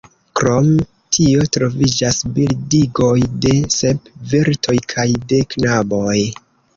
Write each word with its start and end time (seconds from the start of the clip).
Krom 0.37 0.67
tio 1.17 1.41
troviĝas 1.57 2.17
bildigoj 2.37 3.13
de 3.43 3.51
sep 3.75 4.09
virtoj 4.31 4.73
kaj 4.95 5.05
de 5.33 5.43
knaboj. 5.53 6.17